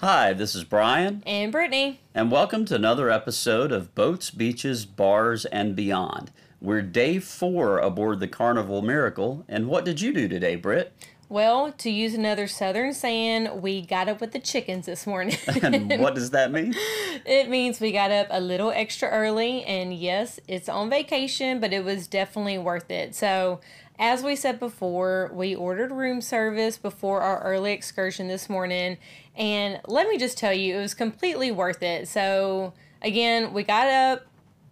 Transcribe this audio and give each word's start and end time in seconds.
Hi, 0.00 0.32
this 0.32 0.54
is 0.54 0.64
Brian, 0.64 1.22
And 1.26 1.52
Brittany. 1.52 2.00
and 2.14 2.30
welcome 2.32 2.64
to 2.66 2.74
another 2.74 3.10
episode 3.10 3.70
of 3.70 3.94
Boats, 3.94 4.30
Beaches, 4.30 4.86
Bars, 4.86 5.44
and 5.46 5.76
Beyond. 5.76 6.30
We're 6.60 6.82
day 6.82 7.18
four 7.18 7.78
aboard 7.78 8.20
the 8.20 8.28
Carnival 8.28 8.80
Miracle, 8.80 9.44
and 9.48 9.68
what 9.68 9.84
did 9.84 10.00
you 10.00 10.12
do 10.14 10.26
today, 10.26 10.56
Britt? 10.56 10.92
Well, 11.28 11.70
to 11.72 11.90
use 11.90 12.14
another 12.14 12.46
southern 12.48 12.92
saying, 12.92 13.60
we 13.60 13.82
got 13.82 14.08
up 14.08 14.20
with 14.20 14.32
the 14.32 14.40
chickens 14.40 14.86
this 14.86 15.06
morning. 15.06 15.36
And 15.62 16.00
what 16.00 16.14
does 16.14 16.30
that 16.30 16.50
mean? 16.50 16.74
it 17.26 17.48
means 17.48 17.78
we 17.78 17.92
got 17.92 18.10
up 18.10 18.26
a 18.30 18.40
little 18.40 18.70
extra 18.70 19.08
early, 19.08 19.62
and 19.64 19.94
yes, 19.94 20.40
it's 20.48 20.68
on 20.68 20.88
vacation, 20.90 21.60
but 21.60 21.72
it 21.72 21.84
was 21.84 22.06
definitely 22.06 22.58
worth 22.58 22.90
it. 22.90 23.14
So, 23.14 23.60
as 23.98 24.22
we 24.22 24.34
said 24.34 24.58
before, 24.58 25.30
we 25.34 25.54
ordered 25.54 25.92
room 25.92 26.22
service 26.22 26.78
before 26.78 27.20
our 27.20 27.40
early 27.42 27.72
excursion 27.74 28.28
this 28.28 28.48
morning, 28.48 28.96
and 29.40 29.80
let 29.88 30.06
me 30.06 30.18
just 30.18 30.36
tell 30.36 30.52
you, 30.52 30.76
it 30.76 30.82
was 30.82 30.92
completely 30.92 31.50
worth 31.50 31.82
it. 31.82 32.06
So, 32.08 32.74
again, 33.00 33.54
we 33.54 33.62
got 33.62 33.88
up, 33.88 34.26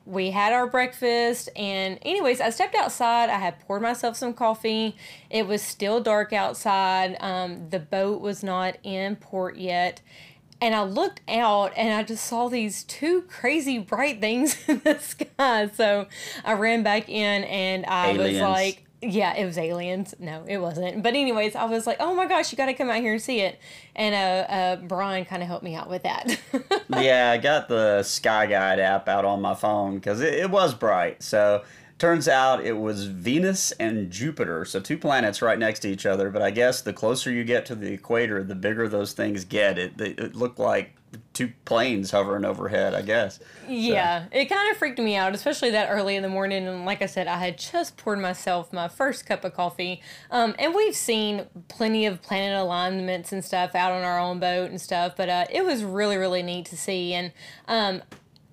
we 0.05 0.31
had 0.31 0.53
our 0.55 0.67
breakfast 0.67 1.51
and 1.55 1.99
anyways 2.01 2.41
i 2.41 2.49
stepped 2.49 2.75
outside. 2.75 3.29
I 3.29 3.39
had 3.39 3.61
poured 3.61 3.83
myself 3.83 4.17
some 4.17 4.33
coffee. 4.33 4.97
It 5.29 5.47
was 5.47 5.61
still 5.61 6.01
dark 6.01 6.33
outside. 6.33 7.17
Um, 7.21 7.69
the 7.69 7.79
boat 7.79 8.23
was 8.23 8.43
not 8.43 8.77
in 8.83 9.17
port 9.17 9.57
yet. 9.57 10.01
And 10.63 10.75
i 10.75 10.83
looked 10.83 11.21
out 11.29 11.73
and 11.77 11.93
i 11.93 12.03
just 12.03 12.25
saw 12.25 12.49
these 12.49 12.85
two 12.85 13.23
crazy 13.23 13.79
bright 13.79 14.19
things 14.21 14.57
in 14.69 14.81
the 14.85 14.99
sky. 14.99 15.69
So 15.75 16.07
i 16.45 16.53
ran 16.55 16.83
back 16.83 17.09
in 17.09 17.45
and 17.45 17.85
i 17.87 18.11
Aliens. 18.13 18.33
was 18.35 18.41
like 18.41 18.85
yeah, 19.01 19.37
it 19.37 19.45
was 19.45 19.57
aliens. 19.59 20.15
No, 20.19 20.45
it 20.49 20.59
wasn't. 20.59 21.03
But 21.03 21.15
anyways, 21.15 21.55
I 21.55 21.65
was 21.65 21.87
like, 21.87 21.99
"Oh 22.01 22.15
my 22.15 22.27
gosh, 22.27 22.51
you 22.51 22.59
got 22.59 22.67
to 22.67 22.75
come 22.75 22.91
out 22.91 23.01
here 23.01 23.13
and 23.13 23.23
see 23.23 23.41
it." 23.41 23.61
And 23.95 24.15
uh, 24.15 24.53
uh 24.53 24.77
Brian 24.77 25.25
kind 25.25 25.43
of 25.43 25.49
helped 25.49 25.63
me 25.63 25.75
out 25.77 25.89
with 25.89 26.03
that. 26.03 26.39
yeah, 26.91 27.31
I 27.31 27.39
got 27.39 27.69
the 27.69 28.03
Sky 28.03 28.47
Guide 28.47 28.81
app 28.81 29.09
out 29.09 29.25
on 29.25 29.41
my 29.41 29.55
phone 29.55 29.97
because 29.97 30.21
it, 30.21 30.35
it 30.35 30.51
was 30.51 30.75
bright. 30.75 31.23
So, 31.23 31.63
turns 31.99 32.27
out 32.27 32.65
it 32.65 32.77
was 32.77 33.07
Venus 33.07 33.71
and 33.73 34.11
Jupiter, 34.11 34.65
so 34.65 34.81
two 34.81 34.99
planets 34.99 35.43
right 35.43 35.59
next 35.59 35.81
to 35.81 35.89
each 35.89 36.05
other. 36.05 36.29
But 36.29 36.43
I 36.43 36.51
guess 36.51 36.83
the 36.83 36.93
closer 36.93 37.31
you 37.31 37.45
get 37.45 37.67
to 37.67 37.77
the 37.77 37.93
equator, 37.93 38.43
the 38.43 38.57
bigger 38.57 38.89
those 38.89 39.13
things 39.13 39.45
get. 39.45 39.79
It, 39.79 40.01
it, 40.01 40.19
it 40.19 40.35
looked 40.35 40.59
like 40.59 40.98
two 41.39 41.53
planes 41.65 42.11
hovering 42.11 42.45
overhead, 42.45 42.97
I 42.97 43.03
guess. 43.03 43.39
Yeah, 43.69 44.25
it 44.33 44.47
kind 44.47 44.73
of 44.73 44.77
freaked 44.77 44.99
me 44.99 45.15
out, 45.15 45.37
especially 45.37 45.71
that 45.71 45.89
early 45.89 46.17
in 46.17 46.25
the 46.25 46.29
morning. 46.29 46.67
And 46.67 46.85
like 46.85 47.01
I 47.01 47.07
said, 47.07 47.29
I 47.29 47.37
had 47.37 47.57
just 47.57 47.97
poured 47.97 48.19
myself 48.19 48.73
my 48.73 48.89
first 48.89 49.25
cup 49.25 49.45
of 49.45 49.55
coffee. 49.55 50.03
Um, 50.33 50.57
and 50.59 50.75
we've 50.75 50.97
seen 50.97 51.47
plenty 51.69 52.07
of 52.07 52.23
planet 52.23 52.59
alignments 52.59 53.31
and 53.31 53.45
stuff 53.45 53.77
out 53.77 53.93
on 53.93 54.03
our 54.03 54.19
own 54.19 54.41
boat 54.41 54.71
and 54.71 54.81
stuff, 54.81 55.15
but 55.17 55.29
uh, 55.29 55.45
it 55.49 55.65
was 55.65 55.85
really, 55.85 56.17
really 56.17 56.43
neat 56.43 56.67
to 56.67 56.77
see. 56.77 57.15
And 57.15 57.31
um, 57.69 58.03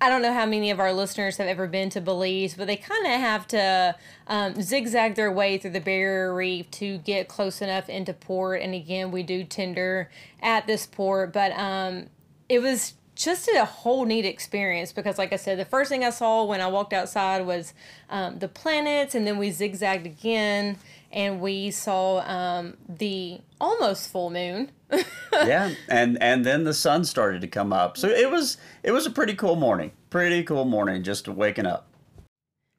I 0.00 0.08
don't 0.08 0.22
know 0.22 0.32
how 0.32 0.46
many 0.46 0.70
of 0.70 0.78
our 0.78 0.92
listeners 0.92 1.38
have 1.38 1.48
ever 1.48 1.66
been 1.66 1.90
to 1.90 2.00
Belize, 2.00 2.54
but 2.54 2.68
they 2.68 2.76
kind 2.76 3.04
of 3.04 3.12
have 3.12 3.48
to 3.48 3.96
um, 4.28 4.62
zigzag 4.62 5.16
their 5.16 5.32
way 5.32 5.58
through 5.58 5.72
the 5.72 5.80
barrier 5.80 6.32
reef 6.32 6.70
to 6.72 6.98
get 6.98 7.26
close 7.26 7.60
enough 7.60 7.88
into 7.88 8.12
port. 8.12 8.60
And 8.62 8.76
again, 8.76 9.10
we 9.10 9.24
do 9.24 9.42
tender 9.42 10.08
at 10.40 10.68
this 10.68 10.86
port, 10.86 11.32
but 11.32 11.50
um, 11.58 12.10
it 12.48 12.60
was 12.60 12.94
just 13.14 13.48
a 13.48 13.64
whole 13.64 14.04
neat 14.04 14.26
experience 14.26 14.92
because 14.92 15.16
like 15.16 15.32
i 15.32 15.36
said 15.36 15.58
the 15.58 15.64
first 15.64 15.88
thing 15.88 16.04
i 16.04 16.10
saw 16.10 16.44
when 16.44 16.60
i 16.60 16.66
walked 16.66 16.92
outside 16.92 17.46
was 17.46 17.72
um, 18.10 18.38
the 18.38 18.48
planets 18.48 19.14
and 19.14 19.26
then 19.26 19.38
we 19.38 19.50
zigzagged 19.50 20.04
again 20.04 20.76
and 21.12 21.40
we 21.40 21.70
saw 21.70 22.18
um, 22.18 22.76
the 22.88 23.40
almost 23.58 24.10
full 24.12 24.28
moon 24.30 24.70
yeah, 25.32 25.74
and 25.88 26.20
and 26.22 26.44
then 26.44 26.64
the 26.64 26.74
sun 26.74 27.04
started 27.04 27.40
to 27.40 27.48
come 27.48 27.72
up. 27.72 27.96
So 27.96 28.08
it 28.08 28.30
was 28.30 28.56
it 28.82 28.92
was 28.92 29.06
a 29.06 29.10
pretty 29.10 29.34
cool 29.34 29.56
morning. 29.56 29.92
Pretty 30.10 30.44
cool 30.44 30.64
morning 30.64 31.02
just 31.02 31.28
waking 31.28 31.66
up. 31.66 31.88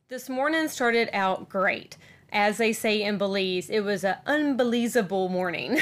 this 0.08 0.30
morning 0.30 0.68
started 0.70 1.10
out 1.12 1.50
great 1.50 1.98
as 2.32 2.58
they 2.58 2.74
say 2.74 3.02
in 3.02 3.18
Belize, 3.18 3.70
it 3.70 3.82
was 3.82 4.04
an 4.04 4.18
unbelievable 4.26 5.30
morning. 5.30 5.80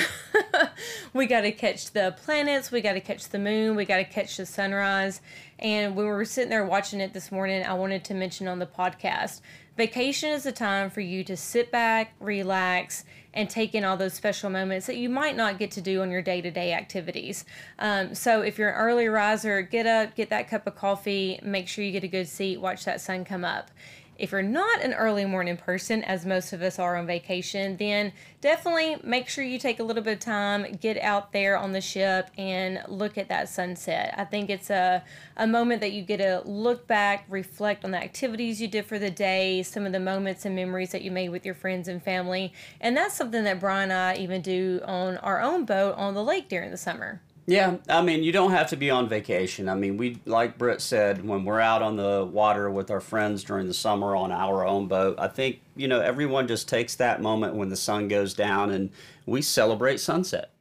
we 1.13 1.25
got 1.25 1.41
to 1.41 1.51
catch 1.51 1.91
the 1.91 2.15
planets, 2.23 2.71
we 2.71 2.81
got 2.81 2.93
to 2.93 3.01
catch 3.01 3.29
the 3.29 3.39
moon, 3.39 3.75
we 3.75 3.85
got 3.85 3.97
to 3.97 4.03
catch 4.03 4.37
the 4.37 4.45
sunrise. 4.45 5.21
And 5.57 5.95
when 5.95 6.05
we 6.05 6.11
were 6.11 6.25
sitting 6.25 6.49
there 6.49 6.65
watching 6.65 6.99
it 6.99 7.13
this 7.13 7.31
morning, 7.31 7.63
I 7.63 7.73
wanted 7.73 8.03
to 8.05 8.13
mention 8.13 8.47
on 8.47 8.59
the 8.59 8.65
podcast 8.65 9.41
vacation 9.77 10.29
is 10.29 10.45
a 10.45 10.51
time 10.51 10.89
for 10.89 11.01
you 11.01 11.23
to 11.23 11.35
sit 11.35 11.71
back, 11.71 12.13
relax, 12.19 13.03
and 13.33 13.49
take 13.49 13.75
in 13.75 13.83
all 13.83 13.97
those 13.97 14.13
special 14.13 14.49
moments 14.49 14.87
that 14.87 14.95
you 14.95 15.09
might 15.09 15.35
not 15.35 15.59
get 15.59 15.71
to 15.71 15.81
do 15.81 16.01
on 16.01 16.09
your 16.09 16.21
day 16.21 16.39
to 16.39 16.49
day 16.49 16.71
activities. 16.73 17.43
Um, 17.79 18.15
so 18.15 18.41
if 18.41 18.57
you're 18.57 18.69
an 18.69 18.75
early 18.75 19.07
riser, 19.07 19.61
get 19.61 19.85
up, 19.85 20.15
get 20.15 20.29
that 20.29 20.47
cup 20.47 20.65
of 20.67 20.75
coffee, 20.75 21.39
make 21.43 21.67
sure 21.67 21.83
you 21.83 21.91
get 21.91 22.03
a 22.05 22.07
good 22.07 22.29
seat, 22.29 22.61
watch 22.61 22.85
that 22.85 23.01
sun 23.01 23.25
come 23.25 23.43
up. 23.43 23.71
If 24.17 24.31
you're 24.31 24.41
not 24.41 24.81
an 24.81 24.93
early 24.93 25.25
morning 25.25 25.57
person, 25.57 26.03
as 26.03 26.25
most 26.25 26.53
of 26.53 26.61
us 26.61 26.79
are 26.79 26.95
on 26.95 27.05
vacation, 27.05 27.75
then 27.75 28.13
definitely 28.39 28.95
make 29.03 29.27
sure 29.27 29.43
you 29.43 29.59
take 29.59 29.79
a 29.79 29.83
little 29.83 30.01
bit 30.01 30.13
of 30.13 30.19
time, 30.19 30.77
get 30.79 30.97
out 30.99 31.33
there 31.33 31.57
on 31.57 31.73
the 31.73 31.81
ship 31.81 32.29
and 32.37 32.81
look 32.87 33.17
at 33.17 33.27
that 33.27 33.49
sunset. 33.49 34.13
I 34.17 34.23
think 34.23 34.49
it's 34.49 34.69
a, 34.69 35.03
a 35.35 35.45
moment 35.45 35.81
that 35.81 35.91
you 35.91 36.01
get 36.01 36.17
to 36.17 36.41
look 36.45 36.87
back, 36.87 37.25
reflect 37.27 37.83
on 37.83 37.91
the 37.91 38.01
activities 38.01 38.61
you 38.61 38.69
did 38.69 38.85
for 38.85 38.99
the 38.99 39.11
day, 39.11 39.63
some 39.63 39.85
of 39.85 39.91
the 39.91 39.99
moments 39.99 40.45
and 40.45 40.55
memories 40.55 40.91
that 40.91 41.01
you 41.01 41.11
made 41.11 41.29
with 41.29 41.45
your 41.45 41.55
friends 41.55 41.89
and 41.89 42.01
family. 42.01 42.53
And 42.79 42.95
that's 42.95 43.15
something 43.15 43.43
that 43.43 43.59
Brian 43.59 43.91
and 43.91 43.93
I 43.93 44.15
even 44.15 44.41
do 44.41 44.79
on 44.85 45.17
our 45.17 45.41
own 45.41 45.65
boat 45.65 45.95
on 45.97 46.13
the 46.13 46.23
lake 46.23 46.47
during 46.47 46.71
the 46.71 46.77
summer. 46.77 47.21
Yeah, 47.47 47.77
I 47.87 48.01
mean, 48.01 48.23
you 48.23 48.31
don't 48.31 48.51
have 48.51 48.69
to 48.69 48.75
be 48.75 48.89
on 48.89 49.07
vacation. 49.07 49.69
I 49.69 49.75
mean, 49.75 49.97
we 49.97 50.19
like 50.25 50.57
Britt 50.57 50.81
said, 50.81 51.23
when 51.23 51.45
we're 51.45 51.59
out 51.59 51.83
on 51.83 51.95
the 51.95 52.25
water 52.25 52.71
with 52.71 52.89
our 52.89 52.99
friends 52.99 53.43
during 53.43 53.67
the 53.67 53.73
summer 53.73 54.15
on 54.15 54.31
our 54.31 54.65
own 54.65 54.87
boat, 54.87 55.17
I 55.19 55.27
think 55.27 55.61
you 55.75 55.87
know 55.87 55.99
everyone 56.01 56.47
just 56.47 56.67
takes 56.67 56.95
that 56.95 57.21
moment 57.21 57.53
when 57.55 57.69
the 57.69 57.75
sun 57.75 58.07
goes 58.07 58.33
down 58.33 58.71
and 58.71 58.89
we 59.27 59.43
celebrate 59.43 59.99
sunset. 59.99 60.54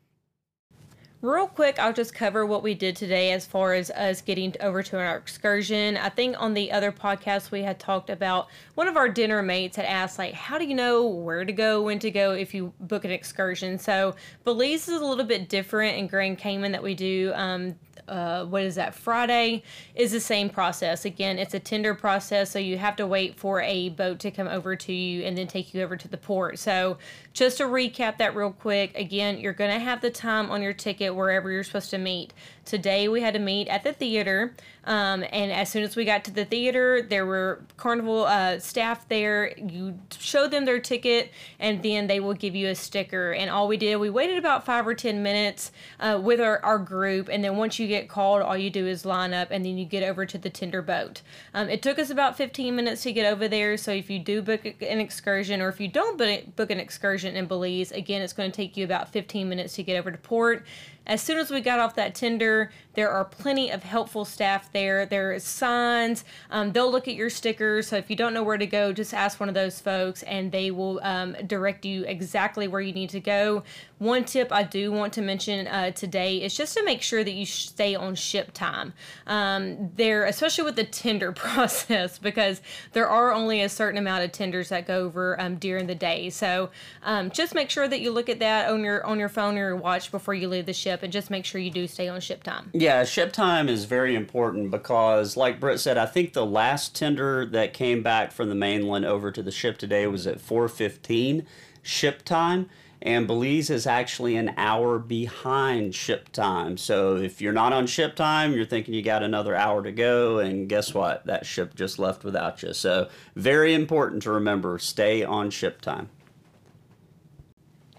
Real 1.25 1.47
quick, 1.47 1.79
I'll 1.79 1.95
just 1.95 2.13
cover 2.13 2.45
what 2.45 2.63
we 2.63 2.75
did 2.75 2.97
today 2.97 3.33
as 3.33 3.47
far 3.47 3.73
as 3.73 3.91
us 3.93 4.21
getting 4.21 4.55
over 4.61 4.83
to 4.83 4.99
our 4.99 5.17
excursion. 5.17 5.97
I 5.97 6.11
think 6.11 6.37
on 6.39 6.53
the 6.53 6.71
other 6.71 6.93
podcast 6.93 7.51
we 7.51 7.63
had 7.63 7.79
talked 7.79 8.11
about 8.11 8.49
one 8.75 8.89
of 8.89 8.99
our 8.99 9.09
dinner 9.09 9.43
mates 9.43 9.77
had 9.77 9.87
asked 9.87 10.19
like, 10.19 10.35
how 10.35 10.59
do 10.59 10.67
you 10.67 10.75
know 10.75 11.07
where 11.07 11.47
to 11.47 11.53
go, 11.55 11.81
when 11.81 11.99
to 12.01 12.11
go 12.11 12.33
if 12.33 12.53
you 12.53 12.75
book 12.79 13.07
an 13.07 13.11
excursion? 13.11 13.79
So 13.79 14.15
Belize 14.45 14.87
is 14.87 15.01
a 15.01 15.05
little 15.07 15.25
bit 15.25 15.49
different 15.49 15.97
in 15.97 16.09
Grand 16.09 16.37
Cayman 16.37 16.73
that 16.73 16.83
we 16.83 16.95
do. 16.95 17.33
Um, 17.35 17.77
uh, 18.09 18.45
what 18.45 18.63
is 18.63 18.75
that 18.75 18.95
friday 18.95 19.63
is 19.95 20.13
the 20.13 20.21
same 20.21 20.49
process. 20.49 21.05
Again 21.05 21.39
it's 21.39 21.55
a 21.55 21.61
tender 21.61 21.95
process 21.95 22.51
so 22.51 22.59
you 22.59 22.79
have 22.79 22.97
to 22.97 23.07
wait 23.07 23.37
for 23.37 23.61
a 23.61 23.91
boat 23.91 24.19
to 24.21 24.31
come 24.31 24.49
over 24.49 24.77
to 24.77 24.93
you 24.93 25.25
and 25.25 25.37
then 25.37 25.47
take 25.47 25.75
you 25.75 25.83
over 25.83 25.97
to 25.97 26.09
the 26.09 26.17
port. 26.17 26.59
So 26.59 26.99
just 27.33 27.59
to 27.59 27.65
recap 27.65 28.19
that 28.19 28.35
real 28.37 28.53
quick 28.53 28.97
again 28.97 29.39
you're 29.39 29.53
going 29.53 29.73
to 29.73 29.85
have 29.85 30.01
the 30.01 30.11
time 30.11 30.51
on 30.51 30.63
your 30.63 30.73
ticket 30.73 31.15
wherever 31.15 31.51
you're 31.51 31.65
supposed 31.65 31.91
to 31.91 31.99
meet. 31.99 32.33
Today 32.65 33.09
we 33.09 33.21
had 33.21 33.35
to 33.35 33.41
meet 33.41 33.69
at 33.69 33.85
the 33.85 33.93
theater 33.93 34.55
um, 34.87 35.25
and 35.33 35.53
as 35.53 35.71
soon 35.71 35.83
as 35.83 35.97
we 35.97 36.05
got 36.05 36.25
to 36.25 36.31
the 36.31 36.45
theater 36.45 37.03
there 37.03 37.27
were 37.27 37.63
carnival 37.77 38.25
uh, 38.25 38.59
staff 38.59 39.09
there. 39.09 39.57
You 39.59 39.99
show 40.19 40.49
them 40.49 40.65
their 40.65 40.81
ticket 40.81 41.31
and 41.59 41.83
then 41.83 42.07
they 42.07 42.21
will 42.21 42.35
give 42.35 42.55
you 42.55 42.69
a 42.69 42.75
sticker. 42.75 43.33
And 43.33 43.51
all 43.51 43.69
we 43.69 43.77
did 43.77 43.97
we 43.97 44.11
waited 44.11 44.39
about 44.39 44.65
five 44.65 44.87
or 44.87 44.95
ten 44.95 45.23
minutes 45.23 45.73
uh, 46.01 46.21
with 46.23 46.41
our, 46.41 46.65
our 46.65 46.79
group. 46.79 47.29
And 47.31 47.43
then 47.43 47.57
once 47.57 47.79
you 47.79 47.87
get 47.87 48.09
called 48.09 48.43
all 48.43 48.57
you 48.57 48.71
do 48.71 48.87
is 48.87 49.05
line 49.05 49.35
up 49.35 49.51
and 49.51 49.65
then 49.65 49.79
you 49.79 49.85
get 49.85 50.03
over 50.03 50.27
to 50.27 50.39
the 50.39 50.51
tender 50.51 50.83
boat 50.83 51.23
um, 51.53 51.69
it 51.69 51.83
took 51.83 51.99
us 51.99 52.11
about 52.11 52.37
15 52.37 52.75
minutes 52.75 53.03
to 53.03 53.13
get 53.13 53.31
over 53.31 53.49
there. 53.49 53.77
So 53.77 53.93
if 53.93 54.11
you 54.11 54.19
do 54.19 54.43
book 54.43 54.65
an 54.65 55.01
excursion 55.01 55.61
or 55.61 55.69
if 55.69 55.81
you 55.81 55.89
don't 55.89 56.19
book 56.57 56.71
an 56.71 56.81
excursion 56.81 57.37
in 57.37 57.47
belize 57.47 57.93
again 57.93 58.23
it's 58.23 58.33
going 58.33 58.51
to 58.51 58.57
take 58.57 58.77
you 58.77 58.85
about 58.85 59.11
15 59.11 59.49
minutes 59.49 59.75
to 59.75 59.83
get 59.83 59.99
over 59.99 60.11
to 60.11 60.19
port 60.19 60.65
as 61.07 61.21
soon 61.21 61.39
as 61.39 61.51
we 61.51 61.61
got 61.61 61.79
off 61.79 61.95
that 61.97 62.15
tender, 62.15 62.71
there 62.95 63.11
are 63.11 63.25
plenty 63.25 63.71
of 63.71 63.83
helpful 63.83 64.25
staff 64.25 64.73
there. 64.73 65.05
There 65.05 65.33
is 65.33 65.45
signs. 65.45 66.25
Um, 66.51 66.73
they'll 66.73 66.91
look 66.91 67.09
at 67.09 67.15
your 67.15 67.31
stickers. 67.31 67.89
So 67.89 67.97
if 67.97 68.09
you 68.09 68.17
don't 68.17 68.33
know 68.33 68.43
where 68.43 68.57
to 68.57 68.67
go, 68.67 68.93
just 68.93 69.13
ask 69.13 69.39
one 69.39 69.49
of 69.49 69.55
those 69.55 69.81
folks 69.81 70.23
and 70.23 70.51
they 70.51 70.71
will 70.71 71.01
um, 71.03 71.37
direct 71.47 71.85
you 71.85 72.05
exactly 72.05 72.69
where 72.69 72.81
you 72.81 72.93
need 72.93 73.11
to 73.11 73.21
go. 73.21 73.65
One 73.99 74.25
tip 74.25 74.53
I 74.53 74.65
do 74.65 74.91
want 74.91 75.13
to 75.15 75.23
mention 75.23 75.69
uh, 75.69 75.93
today 75.93 76.43
is 76.43 76.57
just 76.57 76.77
to 76.77 76.85
make 76.85 77.01
sure 77.01 77.23
that 77.23 77.33
you 77.33 77.47
stay 77.47 77.95
on 77.95 78.17
ship 78.17 78.53
time. 78.53 78.93
Um, 79.27 79.91
there, 79.95 80.25
especially 80.25 80.65
with 80.65 80.77
the 80.77 80.85
tender 80.85 81.33
process, 81.45 82.19
because 82.19 82.61
there 82.93 83.09
are 83.09 83.33
only 83.33 83.63
a 83.63 83.69
certain 83.69 83.99
amount 83.99 84.25
of 84.25 84.33
tenders 84.33 84.71
that 84.71 84.87
go 84.87 85.05
over 85.05 85.41
um, 85.41 85.57
during 85.57 85.87
the 85.87 85.95
day. 85.95 86.31
So 86.31 86.71
um, 87.03 87.31
just 87.31 87.55
make 87.55 87.71
sure 87.71 87.87
that 87.87 88.01
you 88.01 88.11
look 88.11 88.29
at 88.29 88.41
that 88.41 88.71
on 88.71 88.83
your 88.83 89.05
on 89.07 89.19
your 89.19 89.29
phone 89.29 89.57
or 89.57 89.69
your 89.69 89.77
watch 89.77 90.11
before 90.11 90.35
you 90.35 90.49
leave 90.49 90.67
the 90.67 90.73
ship, 90.73 91.03
and 91.03 91.13
just 91.13 91.31
make 91.31 91.45
sure 91.45 91.61
you 91.61 91.71
do 91.71 91.87
stay 91.87 92.09
on 92.09 92.21
ship 92.21 92.43
time. 92.43 92.71
Yeah, 92.73 93.05
ship 93.05 93.33
time 93.33 93.69
is 93.69 93.85
very 93.85 94.17
important 94.17 94.71
because, 94.71 95.37
like 95.37 95.61
Britt 95.61 95.79
said, 95.79 95.99
I 95.99 96.07
think 96.07 96.33
the 96.33 96.47
last 96.47 96.97
tender 96.97 97.47
that 97.47 97.73
came 97.73 98.03
back 98.03 98.33
from 98.33 98.49
the 98.49 98.55
mainland 98.55 99.05
over 99.05 99.31
to 99.31 99.43
the 99.43 99.53
ship 99.53 99.79
today 99.79 100.07
was 100.07 100.27
at 100.27 100.41
4:15 100.41 101.47
ship 101.83 102.25
time 102.25 102.69
and 103.05 103.27
Belize 103.27 103.69
is 103.69 103.87
actually 103.87 104.35
an 104.35 104.55
hour 104.57 104.99
behind 104.99 105.95
ship 105.95 106.31
time. 106.31 106.79
So 106.79 107.17
if 107.17 107.43
you're 107.43 107.53
not 107.53 107.75
on 107.75 107.87
ship 107.87 108.17
time, 108.17 108.55
you're 108.55 108.65
thinking 108.65 108.95
you 108.95 109.03
got 109.03 109.23
another 109.23 109.55
hour 109.55 109.83
to 109.83 109.93
go, 109.93 110.39
and 110.39 110.71
guess 110.71 110.95
what? 110.95 111.27
That 111.27 111.45
ship 111.45 111.75
just 111.75 111.99
left 111.99 112.25
without 112.25 112.63
you. 112.63 112.73
So 112.73 113.11
very 113.37 113.75
important 113.75 114.23
to 114.23 114.33
remember 114.33 114.79
stay 114.79 115.23
on 115.23 115.51
ship 115.51 115.83
time. 115.83 116.09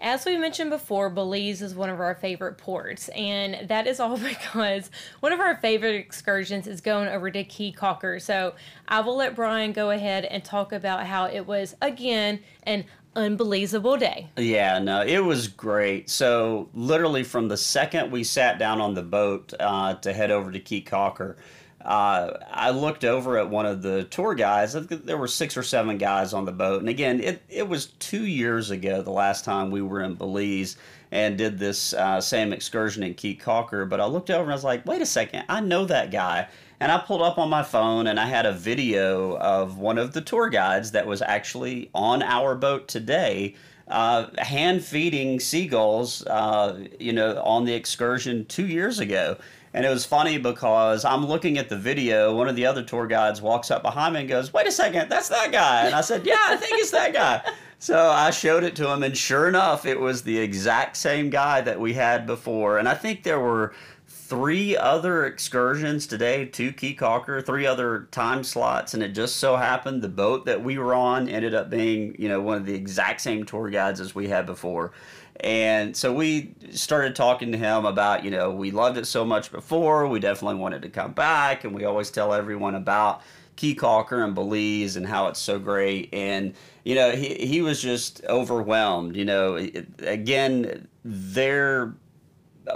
As 0.01 0.25
we 0.25 0.37
mentioned 0.37 0.69
before, 0.69 1.09
Belize 1.09 1.61
is 1.61 1.73
one 1.73 1.89
of 1.89 1.99
our 1.99 2.15
favorite 2.15 2.57
ports, 2.57 3.09
and 3.09 3.67
that 3.69 3.87
is 3.87 3.99
all 3.99 4.17
because 4.17 4.89
one 5.19 5.31
of 5.31 5.39
our 5.39 5.55
favorite 5.55 5.95
excursions 5.95 6.67
is 6.67 6.81
going 6.81 7.07
over 7.07 7.31
to 7.31 7.43
Caye 7.43 7.71
Caulker. 7.71 8.21
So 8.21 8.55
I 8.87 8.99
will 9.01 9.15
let 9.15 9.35
Brian 9.35 9.71
go 9.71 9.91
ahead 9.91 10.25
and 10.25 10.43
talk 10.43 10.71
about 10.71 11.05
how 11.05 11.25
it 11.25 11.47
was, 11.47 11.75
again, 11.81 12.41
an 12.63 12.85
unbelievable 13.15 13.97
day. 13.97 14.29
Yeah, 14.37 14.79
no, 14.79 15.01
it 15.01 15.19
was 15.19 15.47
great. 15.47 16.09
So, 16.09 16.69
literally, 16.73 17.23
from 17.23 17.47
the 17.47 17.57
second 17.57 18.11
we 18.11 18.23
sat 18.23 18.59
down 18.59 18.81
on 18.81 18.93
the 18.93 19.03
boat 19.03 19.53
uh, 19.59 19.95
to 19.95 20.13
head 20.13 20.31
over 20.31 20.51
to 20.51 20.59
Caye 20.59 20.83
Caulker, 20.83 21.35
uh, 21.85 22.39
I 22.49 22.71
looked 22.71 23.05
over 23.05 23.37
at 23.37 23.49
one 23.49 23.67
of 23.67 23.83
the 23.83 24.05
tour 24.05 24.33
guys. 24.33 24.73
There 24.73 25.17
were 25.17 25.27
six 25.27 25.55
or 25.55 25.61
seven 25.61 25.99
guys 25.99 26.33
on 26.33 26.45
the 26.45 26.51
boat. 26.51 26.79
And 26.79 26.89
again, 26.89 27.21
it, 27.21 27.43
it 27.47 27.69
was 27.69 27.87
two 27.99 28.25
years 28.25 28.71
ago, 28.71 29.03
the 29.03 29.11
last 29.11 29.45
time 29.45 29.69
we 29.69 29.83
were 29.83 30.01
in 30.01 30.15
Belize 30.15 30.77
and 31.11 31.37
did 31.37 31.59
this 31.59 31.93
uh, 31.93 32.19
same 32.19 32.53
excursion 32.53 33.03
in 33.03 33.13
Caye 33.13 33.35
Caulker. 33.35 33.87
But 33.87 34.01
I 34.01 34.05
looked 34.05 34.31
over 34.31 34.41
and 34.41 34.51
I 34.51 34.55
was 34.55 34.63
like, 34.63 34.83
wait 34.87 35.03
a 35.03 35.05
second, 35.05 35.43
I 35.47 35.61
know 35.61 35.85
that 35.85 36.09
guy. 36.09 36.47
And 36.79 36.91
I 36.91 36.97
pulled 36.97 37.21
up 37.21 37.37
on 37.37 37.49
my 37.49 37.61
phone 37.61 38.07
and 38.07 38.19
I 38.19 38.25
had 38.25 38.47
a 38.47 38.51
video 38.51 39.37
of 39.37 39.77
one 39.77 39.99
of 39.99 40.13
the 40.13 40.21
tour 40.21 40.49
guides 40.49 40.91
that 40.91 41.05
was 41.05 41.21
actually 41.21 41.91
on 41.93 42.23
our 42.23 42.55
boat 42.55 42.87
today. 42.87 43.55
Uh, 43.87 44.25
hand 44.39 44.83
feeding 44.83 45.39
seagulls, 45.39 46.25
uh, 46.25 46.83
you 46.99 47.13
know, 47.13 47.39
on 47.43 47.65
the 47.65 47.73
excursion 47.75 48.43
two 48.45 48.65
years 48.65 48.97
ago. 48.97 49.37
And 49.75 49.85
it 49.85 49.89
was 49.89 50.05
funny 50.05 50.37
because 50.37 51.03
I'm 51.03 51.25
looking 51.27 51.57
at 51.57 51.67
the 51.67 51.75
video. 51.75 52.33
One 52.33 52.47
of 52.47 52.55
the 52.55 52.65
other 52.65 52.81
tour 52.81 53.07
guides 53.07 53.41
walks 53.41 53.69
up 53.69 53.83
behind 53.83 54.13
me 54.13 54.21
and 54.21 54.29
goes, 54.29 54.53
Wait 54.53 54.65
a 54.65 54.71
second, 54.71 55.09
that's 55.09 55.27
that 55.27 55.51
guy. 55.51 55.85
And 55.85 55.93
I 55.93 55.99
said, 55.99 56.25
Yeah, 56.25 56.37
I 56.39 56.55
think 56.55 56.79
it's 56.79 56.91
that 56.91 57.13
guy. 57.13 57.41
So 57.77 58.09
I 58.09 58.31
showed 58.31 58.63
it 58.63 58.75
to 58.77 58.89
him, 58.89 59.03
and 59.03 59.15
sure 59.15 59.49
enough, 59.49 59.85
it 59.85 59.99
was 59.99 60.23
the 60.23 60.39
exact 60.39 60.95
same 60.95 61.29
guy 61.29 61.59
that 61.59 61.79
we 61.79 61.93
had 61.93 62.25
before. 62.25 62.79
And 62.79 62.87
I 62.87 62.93
think 62.93 63.21
there 63.21 63.39
were 63.39 63.75
three 64.07 64.77
other 64.77 65.25
excursions 65.25 66.07
today 66.07 66.45
to 66.45 66.71
Caye 66.71 66.95
Caulker, 66.95 67.45
three 67.45 67.67
other 67.67 68.07
time 68.11 68.45
slots, 68.45 68.93
and 68.93 69.03
it 69.03 69.09
just 69.09 69.35
so 69.37 69.57
happened 69.57 70.01
the 70.01 70.09
boat 70.09 70.45
that 70.45 70.63
we 70.63 70.77
were 70.77 70.95
on 70.95 71.27
ended 71.27 71.53
up 71.53 71.69
being, 71.69 72.15
you 72.17 72.29
know, 72.29 72.41
one 72.41 72.57
of 72.57 72.65
the 72.65 72.73
exact 72.73 73.19
same 73.21 73.45
tour 73.45 73.69
guides 73.69 73.99
as 73.99 74.15
we 74.15 74.29
had 74.29 74.45
before. 74.45 74.93
And 75.41 75.95
so 75.95 76.13
we 76.13 76.53
started 76.71 77.15
talking 77.15 77.51
to 77.51 77.57
him 77.57 77.85
about, 77.85 78.23
you 78.23 78.31
know, 78.31 78.51
we 78.51 78.71
loved 78.71 78.97
it 78.97 79.05
so 79.05 79.25
much 79.25 79.51
before, 79.51 80.07
we 80.07 80.19
definitely 80.19 80.59
wanted 80.59 80.81
to 80.83 80.89
come 80.89 81.11
back, 81.13 81.63
and 81.63 81.75
we 81.75 81.85
always 81.85 82.09
tell 82.09 82.33
everyone 82.33 82.75
about 82.75 83.21
Caye 83.55 83.75
Caulker 83.75 84.23
and 84.23 84.33
Belize 84.33 84.95
and 84.95 85.05
how 85.05 85.27
it's 85.27 85.39
so 85.39 85.59
great. 85.59 86.09
And, 86.13 86.53
you 86.83 86.95
know, 86.95 87.11
he, 87.11 87.35
he 87.35 87.61
was 87.61 87.81
just 87.81 88.23
overwhelmed. 88.25 89.15
You 89.15 89.25
know, 89.25 89.55
again, 89.99 90.87
their 91.03 91.93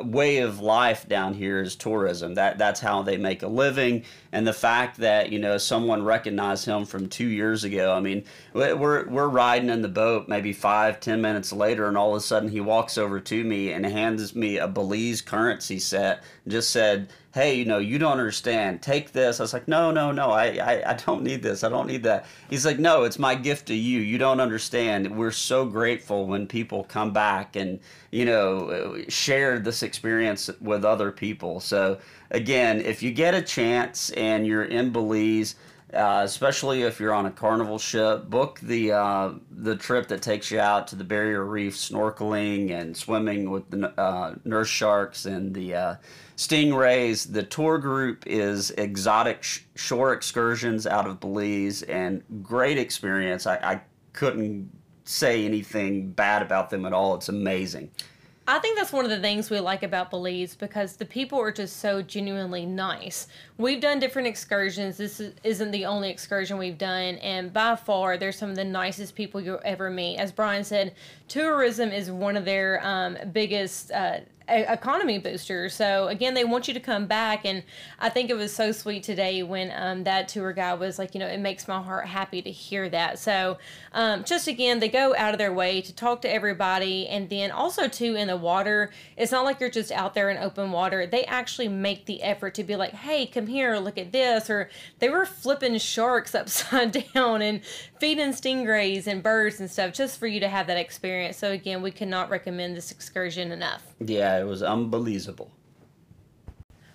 way 0.02 0.38
of 0.38 0.60
life 0.60 1.08
down 1.08 1.34
here 1.34 1.62
is 1.62 1.76
tourism. 1.76 2.36
That 2.36 2.58
that's 2.58 2.80
how 2.80 3.02
they 3.02 3.18
make 3.18 3.44
a 3.44 3.48
living. 3.48 4.04
And 4.32 4.46
the 4.46 4.54
fact 4.54 4.98
that 4.98 5.32
you 5.32 5.40
know 5.40 5.58
someone 5.58 6.04
recognized 6.04 6.66
him 6.66 6.86
from 6.86 7.10
two 7.10 7.28
years 7.28 7.64
ago. 7.64 7.94
I 7.94 8.00
mean, 8.00 8.24
we're 8.54 9.08
we're 9.08 9.28
riding 9.28 9.70
in 9.70 9.82
the 9.82 9.88
boat 9.88 10.28
maybe 10.28 10.54
five 10.54 11.00
ten 11.00 11.22
minutes 11.22 11.52
later, 11.52 11.88
and 11.88 11.98
all 11.98 12.12
of 12.12 12.18
a 12.18 12.22
sudden 12.22 12.50
he 12.50 12.62
walks 12.62 12.98
over 12.98 13.20
to 13.20 13.44
me 13.44 13.72
and 13.72 13.86
hands 13.86 14.36
me 14.36 14.58
a 14.58 14.68
Belize 14.68 15.22
currency 15.22 15.80
set. 15.80 16.24
And 16.44 16.52
just 16.52 16.72
said, 16.72 17.10
hey, 17.34 17.54
you 17.56 17.66
know, 17.66 17.78
you 17.78 18.00
don't 18.00 18.14
understand. 18.14 18.82
Take 18.82 19.12
this. 19.12 19.40
I 19.40 19.44
was 19.44 19.54
like, 19.54 19.68
no, 19.68 19.92
no, 19.92 20.12
no, 20.12 20.32
I, 20.32 20.46
I, 20.58 20.92
I 20.92 20.94
don't 20.94 21.22
need 21.22 21.44
this. 21.44 21.64
I 21.64 21.70
don't 21.70 21.88
need 21.88 22.04
that. 22.04 22.26
He's 22.50 22.66
like, 22.66 22.80
no, 22.80 23.04
it's 23.04 23.20
my 23.20 23.36
gift 23.36 23.68
to 23.68 23.76
you. 23.76 24.00
You 24.00 24.18
don't 24.18 24.40
understand. 24.40 25.16
We're 25.16 25.32
so 25.32 25.66
grateful 25.66 26.26
when 26.26 26.48
people 26.48 26.84
come 26.86 27.14
back 27.14 27.56
and, 27.56 27.80
you 28.12 28.26
know, 28.26 28.98
share 29.10 29.60
this 29.60 29.84
experience 29.84 30.50
with 30.60 30.84
other 30.84 31.12
people. 31.12 31.60
So, 31.60 32.00
again, 32.32 32.82
if 32.82 33.04
you 33.04 33.12
get 33.12 33.36
a 33.36 33.42
chance 33.42 34.10
and 34.12 34.48
you're 34.48 34.66
in 34.66 34.92
Belize, 34.92 35.56
uh, 35.94 36.22
especially 36.24 36.84
if 36.84 37.00
you're 37.00 37.14
on 37.14 37.26
a 37.26 37.32
carnival 37.32 37.80
ship. 37.80 38.30
Book 38.30 38.60
the 38.62 38.92
uh, 38.92 39.34
the 39.50 39.76
trip 39.76 40.08
that 40.10 40.22
takes 40.22 40.52
you 40.52 40.60
out 40.60 40.88
to 40.88 40.96
the 40.96 41.04
barrier 41.04 41.44
reef, 41.44 41.76
snorkeling 41.76 42.72
and 42.72 42.96
swimming 42.96 43.50
with 43.50 43.70
the 43.72 43.90
uh, 44.00 44.36
nurse 44.46 44.70
sharks 44.70 45.26
and 45.26 45.54
the 45.54 45.74
uh, 45.74 45.96
stingrays. 46.38 47.32
The 47.32 47.44
tour 47.44 47.78
group 47.78 48.26
is 48.28 48.72
exotic 48.72 49.44
sh- 49.44 49.62
shore 49.76 50.14
excursions 50.14 50.86
out 50.86 51.08
of 51.08 51.20
Belize, 51.20 51.82
and 51.84 52.24
great 52.44 52.78
experience. 52.78 53.48
I, 53.48 53.56
I 53.56 53.82
couldn't 54.14 54.70
say 55.06 55.44
anything 55.44 56.12
bad 56.12 56.42
about 56.44 56.70
them 56.70 56.86
at 56.86 56.94
all. 56.94 57.16
It's 57.16 57.30
amazing. 57.30 57.90
I 58.50 58.58
think 58.58 58.80
that's 58.80 58.92
one 58.92 59.06
of 59.06 59.12
the 59.12 59.20
things 59.20 59.52
we 59.52 59.60
like 59.60 59.84
about 59.84 60.10
Belize 60.10 60.56
because 60.56 60.96
the 60.96 61.06
people 61.06 61.40
are 61.40 61.52
just 61.52 61.78
so 61.78 62.02
genuinely 62.02 62.66
nice. 62.66 63.28
We've 63.60 63.80
done 63.80 64.00
different 64.00 64.28
excursions. 64.28 64.98
This 64.98 65.22
isn't 65.44 65.70
the 65.70 65.86
only 65.86 66.10
excursion 66.10 66.58
we've 66.58 66.80
done, 66.80 67.18
and 67.18 67.54
by 67.54 67.76
far, 67.76 68.18
they're 68.18 68.32
some 68.32 68.50
of 68.50 68.56
the 68.56 68.64
nicest 68.64 69.14
people 69.14 69.40
you'll 69.40 69.62
ever 69.64 69.92
meet. 69.92 70.18
As 70.18 70.32
Brian 70.32 70.64
said, 70.64 70.96
tourism 71.28 71.92
is 71.92 72.10
one 72.10 72.36
of 72.36 72.44
their 72.44 72.84
um, 72.84 73.20
biggest. 73.32 73.92
Uh, 73.92 74.22
economy 74.50 75.18
booster. 75.20 75.70
So 75.70 76.08
again, 76.08 76.34
they 76.34 76.44
want 76.44 76.68
you 76.68 76.74
to 76.74 76.80
come 76.80 77.06
back, 77.06 77.46
and 77.46 77.64
I 78.00 78.10
think 78.10 78.30
it 78.30 78.36
was 78.36 78.54
so 78.54 78.72
sweet 78.72 79.04
today 79.04 79.44
when 79.44 79.72
um, 79.76 80.04
that 80.04 80.28
tour 80.28 80.54
guide 80.54 80.80
was 80.80 81.00
like, 81.00 81.14
you 81.14 81.20
know, 81.20 81.28
it 81.28 81.40
makes 81.40 81.68
my 81.68 81.82
heart 81.82 82.08
happy 82.08 82.42
to 82.42 82.52
hear 82.52 82.90
that. 82.90 83.20
So 83.20 83.58
um, 83.94 84.24
just 84.24 84.48
again, 84.48 84.80
they 84.80 84.90
go 84.90 85.16
out 85.16 85.34
of 85.34 85.38
their 85.38 85.54
way 85.54 85.82
to 85.82 85.94
talk 85.94 86.22
to 86.22 86.32
everybody, 86.32 87.08
and 87.08 87.30
then 87.30 87.52
also 87.52 87.88
too 87.88 88.16
in 88.16 88.28
the 88.28 88.38
water, 88.38 88.92
it's 89.18 89.32
not 89.32 89.46
like 89.46 89.60
you're 89.60 89.70
just 89.70 89.92
out 89.92 90.14
there 90.14 90.30
in 90.30 90.38
open 90.38 90.72
water. 90.72 91.06
They 91.06 91.26
actually 91.26 91.68
make 91.68 92.06
the 92.06 92.22
effort 92.24 92.54
to 92.56 92.64
be 92.64 92.76
like, 92.76 92.94
hey, 92.94 93.26
come 93.26 93.48
here, 93.48 93.78
look 93.78 93.98
at 93.98 94.12
this, 94.12 94.50
or 94.50 94.70
they 95.00 95.10
were 95.10 95.26
flipping 95.26 95.78
sharks 95.78 96.36
upside 96.40 97.06
down 97.14 97.42
and 97.42 97.62
feeding 98.00 98.30
stingrays 98.30 99.08
and 99.08 99.22
birds 99.22 99.60
and 99.60 99.70
stuff 99.70 99.94
just 99.94 100.20
for 100.20 100.28
you 100.28 100.40
to 100.40 100.48
have 100.48 100.68
that 100.68 100.78
experience. 100.78 101.38
So 101.38 101.52
again, 101.52 101.82
we 101.82 101.92
cannot 101.92 102.30
recommend 102.30 102.76
this 102.76 102.92
excursion 102.92 103.52
enough. 103.52 103.84
Yeah, 104.00 104.39
it 104.40 104.46
was 104.46 104.64
unbelievable. 104.64 105.52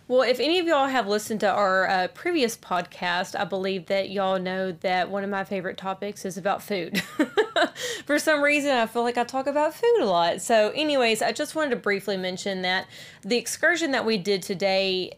Well, 0.07 0.21
if 0.21 0.39
any 0.39 0.59
of 0.59 0.67
y'all 0.67 0.89
have 0.89 1.07
listened 1.07 1.41
to 1.41 1.51
our 1.51 1.89
uh, 1.89 2.09
previous 2.09 2.59
podcast, 2.59 3.39
I 3.39 3.45
believe 3.45 3.87
that 3.87 4.11
y'all 4.11 4.39
know 4.39 4.73
that 4.73 5.09
one 5.09 5.25
of 5.25 5.31
my 5.31 5.45
favorite 5.45 5.79
topics 5.79 6.27
is 6.27 6.37
about 6.37 6.63
food. 6.63 7.03
For 8.07 8.19
some 8.19 8.43
reason, 8.43 8.73
I 8.73 8.85
feel 8.85 9.03
like 9.03 9.17
I 9.17 9.25
talk 9.25 9.47
about 9.47 9.73
food 9.73 10.01
a 10.01 10.05
lot. 10.05 10.43
So, 10.43 10.73
anyways, 10.75 11.23
I 11.23 11.33
just 11.33 11.55
wanted 11.55 11.71
to 11.71 11.77
briefly 11.77 12.19
mention 12.19 12.61
that 12.63 12.87
the 13.23 13.39
excursion 13.39 13.93
that 13.93 14.05
we 14.05 14.19
did 14.19 14.43
today 14.43 15.15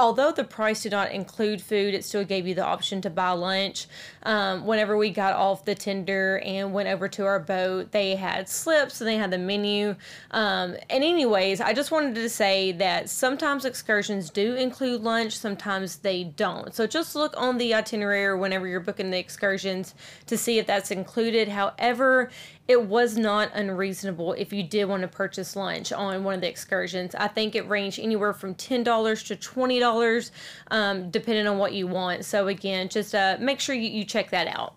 although 0.00 0.32
the 0.32 0.44
price 0.44 0.82
did 0.82 0.92
not 0.92 1.12
include 1.12 1.60
food, 1.60 1.94
it 1.94 2.04
still 2.04 2.24
gave 2.24 2.46
you 2.46 2.54
the 2.54 2.64
option 2.64 3.02
to 3.02 3.10
buy 3.10 3.30
lunch. 3.30 3.86
Um, 4.22 4.66
whenever 4.66 4.96
we 4.96 5.10
got 5.10 5.34
off 5.34 5.64
the 5.64 5.74
tender 5.74 6.40
and 6.44 6.72
went 6.72 6.88
over 6.88 7.08
to 7.08 7.24
our 7.24 7.40
boat, 7.40 7.92
they 7.92 8.16
had 8.16 8.48
slips 8.48 9.00
and 9.00 9.08
they 9.08 9.16
had 9.16 9.30
the 9.30 9.38
menu. 9.38 9.96
Um, 10.30 10.76
and, 10.88 11.04
anyways, 11.04 11.60
I 11.60 11.72
just 11.72 11.90
wanted 11.90 12.14
to 12.16 12.28
say 12.28 12.72
that 12.72 13.08
sometimes 13.08 13.64
excursions 13.64 14.30
do 14.30 14.54
include 14.54 15.02
lunch, 15.02 15.38
sometimes 15.38 15.96
they 15.96 16.24
don't. 16.24 16.74
So 16.74 16.86
just 16.86 17.14
look 17.14 17.34
on 17.36 17.58
the 17.58 17.74
itinerary 17.74 18.38
whenever 18.38 18.66
you're 18.66 18.80
booking 18.80 19.10
the 19.10 19.18
excursions 19.18 19.94
to 20.26 20.36
see 20.36 20.58
if 20.58 20.66
that's 20.66 20.90
included. 20.90 21.48
However, 21.48 22.30
it 22.70 22.86
was 22.86 23.18
not 23.18 23.50
unreasonable 23.52 24.34
if 24.34 24.52
you 24.52 24.62
did 24.62 24.84
want 24.84 25.02
to 25.02 25.08
purchase 25.08 25.56
lunch 25.56 25.92
on 25.92 26.22
one 26.22 26.34
of 26.34 26.40
the 26.40 26.48
excursions. 26.48 27.16
I 27.16 27.26
think 27.26 27.56
it 27.56 27.68
ranged 27.68 27.98
anywhere 27.98 28.32
from 28.32 28.54
$10 28.54 28.84
to 29.26 29.36
$20, 29.36 30.30
um, 30.70 31.10
depending 31.10 31.48
on 31.48 31.58
what 31.58 31.72
you 31.72 31.88
want. 31.88 32.24
So, 32.24 32.46
again, 32.46 32.88
just 32.88 33.12
uh, 33.12 33.38
make 33.40 33.58
sure 33.58 33.74
you, 33.74 33.90
you 33.90 34.04
check 34.10 34.30
that 34.30 34.46
out. 34.48 34.74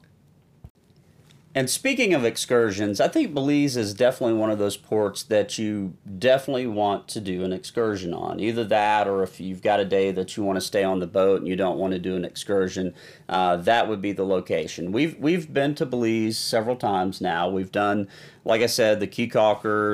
And 1.55 1.69
speaking 1.69 2.15
of 2.15 2.25
excursions, 2.25 2.99
I 2.99 3.07
think 3.07 3.31
Belize 3.31 3.77
is 3.77 3.93
definitely 3.93 4.39
one 4.39 4.49
of 4.49 4.57
those 4.57 4.75
ports 4.75 5.21
that 5.23 5.59
you 5.59 5.93
definitely 6.17 6.65
want 6.65 7.07
to 7.09 7.21
do 7.21 7.43
an 7.43 7.53
excursion 7.53 8.11
on. 8.11 8.39
Either 8.39 8.63
that, 8.63 9.07
or 9.07 9.21
if 9.21 9.39
you've 9.39 9.61
got 9.61 9.79
a 9.79 9.85
day 9.85 10.11
that 10.11 10.35
you 10.35 10.43
want 10.43 10.57
to 10.57 10.61
stay 10.61 10.83
on 10.83 10.99
the 10.99 11.05
boat 11.05 11.41
and 11.41 11.47
you 11.47 11.55
don't 11.55 11.77
want 11.77 11.93
to 11.93 11.99
do 11.99 12.15
an 12.15 12.25
excursion, 12.25 12.95
uh, 13.29 13.55
that 13.57 13.87
would 13.87 14.01
be 14.01 14.11
the 14.11 14.25
location. 14.25 14.91
We've 14.91 15.15
we've 15.19 15.53
been 15.53 15.75
to 15.75 15.85
Belize 15.85 16.39
several 16.39 16.75
times 16.75 17.21
now. 17.21 17.47
We've 17.49 17.71
done 17.71 18.07
like 18.45 18.61
I 18.61 18.65
said, 18.65 18.99
the 18.99 19.07
key 19.07 19.29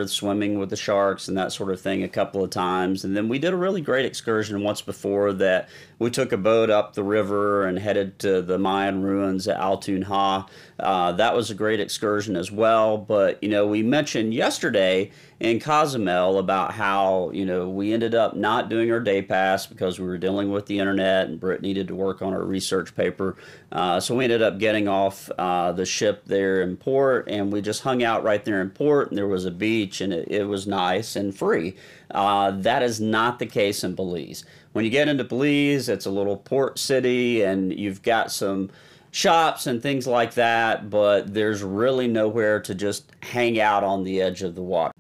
swimming 0.08 0.58
with 0.58 0.72
the 0.72 0.75
sharks, 0.75 1.27
and 1.27 1.38
that 1.38 1.51
sort 1.51 1.72
of 1.72 1.79
thing 1.79 2.03
a 2.03 2.10
couple 2.10 2.44
of 2.44 2.50
times. 2.50 3.03
And 3.03 3.15
then 3.15 3.29
we 3.29 3.38
did 3.38 3.53
a 3.53 3.58
really 3.58 3.82
great 3.82 4.06
excursion 4.06 4.63
once 4.63 4.82
before 4.82 5.34
that 5.34 5.70
we 6.00 6.10
took 6.10 6.32
a 6.32 6.38
boat 6.38 6.70
up 6.70 6.94
the 6.94 7.03
river 7.03 7.68
and 7.68 7.77
headed 7.77 8.18
to 8.20 8.41
the 8.41 8.58
Mayan 8.58 9.03
ruins 9.03 9.48
at 9.48 9.60
Altun 9.60 10.03
Ha. 10.03 10.48
Uh, 10.79 11.12
that 11.12 11.36
was 11.36 11.51
a 11.51 11.53
great 11.53 11.79
excursion 11.79 12.36
as 12.36 12.51
well. 12.51 12.98
But, 12.98 13.44
you 13.44 13.50
know, 13.50 13.68
we 13.68 13.84
mentioned 13.84 14.34
yesterday 14.34 15.12
in 15.39 15.60
Cozumel 15.60 16.38
about 16.38 16.74
how, 16.74 17.32
you 17.34 17.46
know, 17.46 17.70
we 17.70 17.94
ended 17.94 18.15
up 18.15 18.36
not 18.36 18.70
doing 18.70 18.91
our 18.91 19.00
day 19.00 19.22
pass 19.22 19.65
because 19.65 20.00
we 20.00 20.06
were 20.06 20.18
dealing 20.18 20.51
with 20.51 20.65
the 20.65 20.79
internet 20.79 21.27
and 21.27 21.39
Britt 21.39 21.62
needed 21.62 21.88
to 21.89 21.96
work 21.96 22.22
on 22.22 22.34
her 22.34 22.44
research 22.44 22.96
paper. 22.96 23.36
Uh, 23.72 24.00
so 24.00 24.15
we 24.15 24.24
ended 24.24 24.41
up 24.41 24.58
getting 24.58 24.88
off 24.88 25.29
uh, 25.38 25.72
the 25.72 25.86
ship 25.86 26.25
there 26.25 26.62
in 26.62 26.77
port 26.77 27.27
and 27.29 27.51
we 27.51 27.62
just 27.62 27.84
hung 27.84 28.03
out 28.03 28.24
right 28.24 28.38
there 28.46 28.62
in 28.62 28.69
port 28.69 29.10
and 29.10 29.17
there 29.17 29.27
was 29.27 29.46
a 29.46 29.51
beach 29.51 30.01
and 30.01 30.13
it, 30.13 30.27
it 30.29 30.43
was 30.46 30.67
nice 30.67 31.15
and 31.15 31.36
free. 31.36 31.75
Uh, 32.12 32.51
that 32.51 32.84
is 32.84 33.00
not 33.00 33.39
the 33.39 33.46
case 33.46 33.84
in 33.84 33.96
Belize. 33.96 34.46
When 34.74 34.86
you 34.86 34.91
get 34.91 35.08
into 35.08 35.24
Belize, 35.24 35.89
it's 35.89 36.05
a 36.05 36.12
little 36.12 36.38
port 36.38 36.77
city 36.79 37.43
and 37.43 37.77
you've 37.77 38.03
got 38.03 38.31
some 38.31 38.69
shops 39.12 39.67
and 39.67 39.81
things 39.81 40.05
like 40.05 40.36
that, 40.36 40.89
but 40.89 41.34
there's 41.34 41.63
really 41.63 42.08
nowhere 42.08 42.60
to 42.62 42.75
just 42.75 43.12
hang 43.22 43.60
out 43.60 43.84
on 43.84 44.03
the 44.03 44.22
edge 44.22 44.43
of 44.43 44.55
the 44.55 44.62
water. 44.62 44.93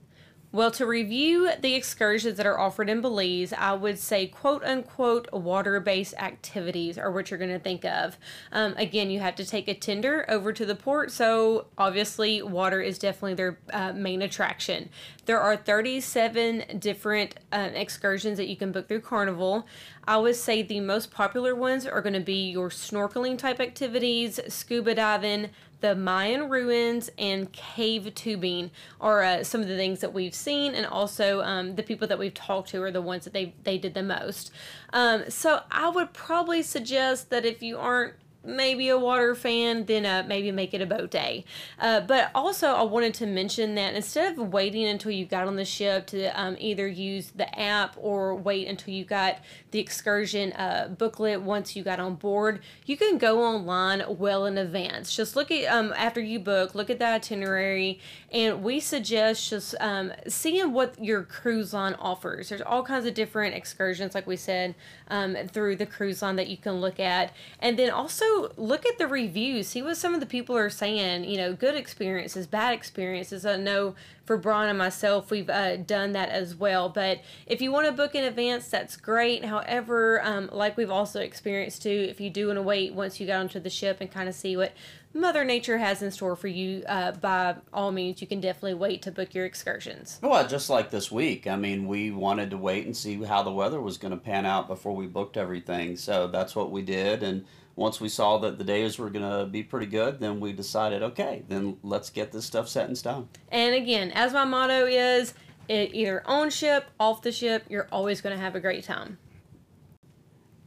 Well, 0.51 0.71
to 0.71 0.87
review 0.87 1.51
the 1.61 1.75
excursions 1.75 2.37
that 2.37 2.47
are 2.47 2.59
offered 2.59 2.89
in 2.89 3.01
Belize, 3.01 3.53
I 3.53 3.73
would 3.73 3.99
say 3.99 4.25
quote 4.25 4.63
unquote 4.63 5.31
water 5.31 5.79
based 5.79 6.15
activities 6.15 6.97
are 6.97 7.11
what 7.11 7.29
you're 7.29 7.37
going 7.37 7.51
to 7.51 7.59
think 7.59 7.85
of. 7.85 8.17
Um, 8.51 8.73
again, 8.75 9.11
you 9.11 9.19
have 9.19 9.35
to 9.35 9.45
take 9.45 9.67
a 9.67 9.75
tender 9.75 10.25
over 10.27 10.51
to 10.51 10.65
the 10.65 10.73
port, 10.73 11.11
so 11.11 11.67
obviously, 11.77 12.41
water 12.41 12.81
is 12.81 12.97
definitely 12.97 13.35
their 13.35 13.59
uh, 13.71 13.93
main 13.93 14.23
attraction. 14.23 14.89
There 15.27 15.39
are 15.39 15.55
37 15.55 16.79
different 16.79 17.35
uh, 17.51 17.69
excursions 17.75 18.37
that 18.39 18.47
you 18.47 18.55
can 18.55 18.71
book 18.71 18.87
through 18.87 19.01
Carnival. 19.01 19.67
I 20.07 20.17
would 20.17 20.35
say 20.35 20.63
the 20.63 20.79
most 20.79 21.11
popular 21.11 21.53
ones 21.53 21.85
are 21.85 22.01
going 22.01 22.13
to 22.13 22.19
be 22.19 22.49
your 22.49 22.69
snorkeling 22.69 23.37
type 23.37 23.59
activities, 23.59 24.39
scuba 24.47 24.95
diving, 24.95 25.51
the 25.81 25.95
Mayan 25.95 26.49
ruins 26.49 27.09
and 27.17 27.51
cave 27.51 28.13
tubing 28.15 28.71
are 28.99 29.23
uh, 29.23 29.43
some 29.43 29.61
of 29.61 29.67
the 29.67 29.77
things 29.77 29.99
that 30.01 30.13
we've 30.13 30.33
seen, 30.33 30.75
and 30.75 30.85
also 30.85 31.41
um, 31.41 31.75
the 31.75 31.83
people 31.83 32.07
that 32.07 32.19
we've 32.19 32.33
talked 32.33 32.69
to 32.69 32.81
are 32.83 32.91
the 32.91 33.01
ones 33.01 33.23
that 33.23 33.33
they 33.33 33.53
they 33.63 33.77
did 33.77 33.93
the 33.93 34.03
most. 34.03 34.51
Um, 34.91 35.29
so 35.29 35.61
I 35.71 35.89
would 35.89 36.13
probably 36.13 36.61
suggest 36.63 37.29
that 37.29 37.45
if 37.45 37.61
you 37.61 37.77
aren't 37.77 38.15
maybe 38.55 38.89
a 38.89 38.97
water 38.97 39.35
fan, 39.35 39.85
then 39.85 40.05
uh, 40.05 40.23
maybe 40.27 40.51
make 40.51 40.73
it 40.73 40.81
a 40.81 40.85
boat 40.85 41.11
day. 41.11 41.45
Uh, 41.79 42.01
but 42.01 42.31
also, 42.33 42.69
I 42.69 42.83
wanted 42.83 43.13
to 43.15 43.25
mention 43.25 43.75
that 43.75 43.95
instead 43.95 44.37
of 44.37 44.53
waiting 44.53 44.85
until 44.85 45.11
you 45.11 45.25
got 45.25 45.47
on 45.47 45.55
the 45.55 45.65
ship 45.65 46.07
to 46.07 46.27
um, 46.39 46.55
either 46.59 46.87
use 46.87 47.31
the 47.31 47.59
app 47.59 47.95
or 47.97 48.35
wait 48.35 48.67
until 48.67 48.93
you 48.93 49.05
got 49.05 49.39
the 49.71 49.79
excursion 49.79 50.51
uh, 50.53 50.87
booklet 50.97 51.41
once 51.41 51.75
you 51.75 51.83
got 51.83 51.99
on 51.99 52.15
board, 52.15 52.61
you 52.85 52.97
can 52.97 53.17
go 53.17 53.43
online 53.43 54.03
well 54.07 54.45
in 54.45 54.57
advance. 54.57 55.15
Just 55.15 55.35
look 55.35 55.51
at 55.51 55.65
um, 55.65 55.93
after 55.95 56.21
you 56.21 56.39
book, 56.39 56.75
look 56.75 56.89
at 56.89 56.99
the 56.99 57.05
itinerary, 57.05 57.99
and 58.31 58.63
we 58.63 58.79
suggest 58.79 59.49
just 59.49 59.75
um, 59.79 60.11
seeing 60.27 60.73
what 60.73 61.01
your 61.03 61.23
cruise 61.23 61.73
line 61.73 61.93
offers. 61.95 62.49
There's 62.49 62.61
all 62.61 62.83
kinds 62.83 63.05
of 63.05 63.13
different 63.13 63.55
excursions, 63.55 64.15
like 64.15 64.27
we 64.27 64.35
said, 64.35 64.75
um, 65.09 65.35
through 65.47 65.75
the 65.75 65.85
cruise 65.85 66.21
line 66.21 66.35
that 66.37 66.47
you 66.47 66.57
can 66.57 66.81
look 66.81 66.99
at, 66.99 67.33
and 67.59 67.77
then 67.77 67.89
also 67.89 68.38
look 68.57 68.85
at 68.85 68.97
the 68.97 69.07
reviews. 69.07 69.67
See 69.67 69.81
what 69.81 69.97
some 69.97 70.13
of 70.13 70.19
the 70.19 70.25
people 70.25 70.55
are 70.57 70.69
saying. 70.69 71.25
You 71.25 71.37
know, 71.37 71.53
good 71.53 71.75
experiences, 71.75 72.47
bad 72.47 72.73
experiences. 72.73 73.45
I 73.45 73.57
know 73.57 73.95
for 74.25 74.37
Brian 74.37 74.69
and 74.69 74.77
myself, 74.77 75.31
we've 75.31 75.49
uh, 75.49 75.77
done 75.77 76.11
that 76.11 76.29
as 76.29 76.55
well. 76.55 76.87
But 76.89 77.21
if 77.47 77.61
you 77.61 77.71
want 77.71 77.87
to 77.87 77.91
book 77.91 78.13
in 78.13 78.23
advance, 78.23 78.67
that's 78.67 78.95
great. 78.95 79.43
However, 79.45 80.21
um, 80.23 80.49
like 80.51 80.77
we've 80.77 80.91
also 80.91 81.19
experienced 81.19 81.81
too, 81.81 82.05
if 82.09 82.21
you 82.21 82.29
do 82.29 82.47
want 82.47 82.57
to 82.57 82.61
wait 82.61 82.93
once 82.93 83.19
you 83.19 83.25
get 83.25 83.39
onto 83.39 83.59
the 83.59 83.71
ship 83.71 83.97
and 84.01 84.11
kind 84.11 84.29
of 84.29 84.35
see 84.35 84.55
what 84.55 84.73
Mother 85.11 85.43
Nature 85.43 85.79
has 85.79 86.03
in 86.03 86.11
store 86.11 86.35
for 86.35 86.47
you, 86.47 86.83
uh, 86.87 87.13
by 87.13 87.55
all 87.73 87.91
means, 87.91 88.21
you 88.21 88.27
can 88.27 88.39
definitely 88.39 88.75
wait 88.75 89.01
to 89.01 89.11
book 89.11 89.33
your 89.33 89.45
excursions. 89.45 90.19
Well, 90.21 90.47
just 90.47 90.69
like 90.69 90.91
this 90.91 91.11
week, 91.11 91.47
I 91.47 91.55
mean, 91.55 91.87
we 91.87 92.11
wanted 92.11 92.51
to 92.51 92.57
wait 92.57 92.85
and 92.85 92.95
see 92.95 93.23
how 93.23 93.41
the 93.41 93.51
weather 93.51 93.81
was 93.81 93.97
going 93.97 94.11
to 94.11 94.17
pan 94.17 94.45
out 94.45 94.67
before 94.67 94.95
we 94.95 95.07
booked 95.07 95.37
everything. 95.37 95.97
So 95.97 96.27
that's 96.27 96.55
what 96.55 96.69
we 96.69 96.83
did. 96.83 97.23
And 97.23 97.45
once 97.79 98.01
we 98.01 98.09
saw 98.09 98.37
that 98.37 98.57
the 98.57 98.63
days 98.63 98.99
were 98.99 99.09
going 99.09 99.27
to 99.27 99.45
be 99.45 99.63
pretty 99.63 99.85
good, 99.85 100.19
then 100.19 100.41
we 100.41 100.51
decided, 100.51 101.01
okay, 101.01 101.43
then 101.47 101.77
let's 101.81 102.09
get 102.09 102.31
this 102.31 102.45
stuff 102.45 102.67
set 102.67 102.89
in 102.89 102.95
stone. 102.95 103.29
And 103.53 103.73
again, 103.73 104.11
as 104.11 104.33
my 104.33 104.43
motto 104.43 104.85
is, 104.85 105.33
it 105.69 105.95
either 105.95 106.21
on 106.25 106.49
ship, 106.49 106.89
off 106.99 107.21
the 107.21 107.31
ship, 107.31 107.63
you're 107.69 107.87
always 107.89 108.19
going 108.19 108.35
to 108.35 108.41
have 108.41 108.53
a 108.53 108.59
great 108.59 108.83
time. 108.83 109.17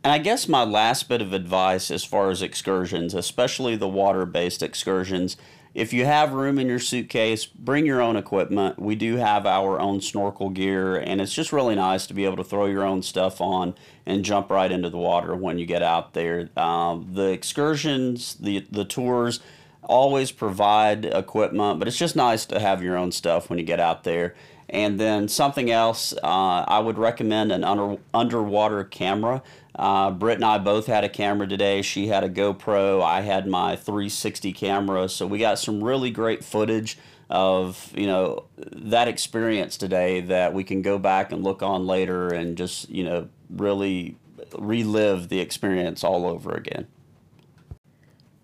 And 0.02 0.10
I 0.10 0.18
guess 0.18 0.48
my 0.48 0.64
last 0.64 1.08
bit 1.08 1.20
of 1.20 1.34
advice 1.34 1.90
as 1.90 2.02
far 2.02 2.30
as 2.30 2.40
excursions, 2.40 3.12
especially 3.12 3.76
the 3.76 3.88
water 3.88 4.24
based 4.24 4.62
excursions, 4.62 5.36
if 5.74 5.92
you 5.92 6.04
have 6.04 6.32
room 6.32 6.58
in 6.58 6.66
your 6.68 6.78
suitcase, 6.78 7.46
bring 7.46 7.86
your 7.86 8.00
own 8.00 8.16
equipment. 8.16 8.78
We 8.78 8.94
do 8.94 9.16
have 9.16 9.46
our 9.46 9.80
own 9.80 10.00
snorkel 10.00 10.50
gear, 10.50 10.96
and 10.96 11.20
it's 11.20 11.32
just 11.32 11.52
really 11.52 11.74
nice 11.74 12.06
to 12.06 12.14
be 12.14 12.24
able 12.24 12.36
to 12.36 12.44
throw 12.44 12.66
your 12.66 12.84
own 12.84 13.02
stuff 13.02 13.40
on 13.40 13.74
and 14.04 14.24
jump 14.24 14.50
right 14.50 14.70
into 14.70 14.90
the 14.90 14.98
water 14.98 15.34
when 15.34 15.58
you 15.58 15.64
get 15.64 15.82
out 15.82 16.12
there. 16.12 16.50
Um, 16.56 17.08
the 17.12 17.30
excursions, 17.30 18.34
the 18.34 18.66
the 18.70 18.84
tours, 18.84 19.40
always 19.82 20.30
provide 20.30 21.04
equipment, 21.06 21.78
but 21.78 21.88
it's 21.88 21.98
just 21.98 22.16
nice 22.16 22.44
to 22.46 22.60
have 22.60 22.82
your 22.82 22.96
own 22.96 23.12
stuff 23.12 23.48
when 23.48 23.58
you 23.58 23.64
get 23.64 23.80
out 23.80 24.04
there. 24.04 24.34
And 24.68 24.98
then 24.98 25.28
something 25.28 25.70
else, 25.70 26.12
uh, 26.22 26.64
I 26.66 26.78
would 26.78 26.98
recommend 26.98 27.52
an 27.52 27.64
under, 27.64 27.98
underwater 28.14 28.84
camera. 28.84 29.42
Uh, 29.74 30.10
Britt 30.10 30.36
and 30.36 30.44
I 30.44 30.58
both 30.58 30.86
had 30.86 31.04
a 31.04 31.08
camera 31.08 31.46
today. 31.46 31.82
She 31.82 32.08
had 32.08 32.24
a 32.24 32.28
GoPro. 32.28 33.02
I 33.02 33.20
had 33.20 33.46
my 33.46 33.76
360 33.76 34.52
camera. 34.52 35.08
So 35.08 35.26
we 35.26 35.38
got 35.38 35.58
some 35.58 35.82
really 35.82 36.10
great 36.10 36.44
footage 36.44 36.98
of 37.30 37.90
you 37.96 38.06
know 38.06 38.44
that 38.58 39.08
experience 39.08 39.78
today 39.78 40.20
that 40.20 40.52
we 40.52 40.62
can 40.62 40.82
go 40.82 40.98
back 40.98 41.32
and 41.32 41.42
look 41.42 41.62
on 41.62 41.86
later 41.86 42.28
and 42.28 42.58
just 42.58 42.90
you 42.90 43.02
know 43.02 43.26
really 43.48 44.16
relive 44.58 45.30
the 45.30 45.40
experience 45.40 46.04
all 46.04 46.26
over 46.26 46.52
again. 46.52 46.86